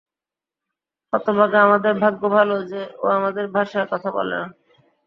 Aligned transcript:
হতভাগা, 1.13 1.59
আমাদের 1.61 1.93
ভাগ্যভালো 1.99 2.55
যে 2.63 2.81
ও 2.99 3.05
আমাদের 3.09 3.45
ভাষায় 3.47 3.87
কথা 3.91 4.09
বলে 4.11 4.35
না। 4.35 4.47